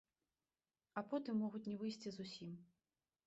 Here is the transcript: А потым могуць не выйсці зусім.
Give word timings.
А 1.01 1.03
потым 1.11 1.35
могуць 1.43 1.63
не 1.69 1.77
выйсці 1.81 2.09
зусім. 2.17 2.57